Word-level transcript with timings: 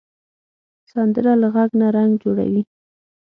سندره 0.91 1.33
له 1.41 1.47
غږ 1.55 1.69
نه 1.79 1.87
رنګ 1.95 2.11
جوړوي 2.23 2.61